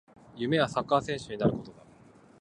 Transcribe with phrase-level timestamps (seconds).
[0.35, 1.83] 夢はサッカー選手になることだ